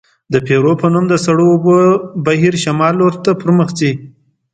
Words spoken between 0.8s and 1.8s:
په نوم د سړو اوبو